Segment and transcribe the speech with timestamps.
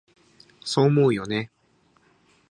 [0.65, 1.51] そう思うよね？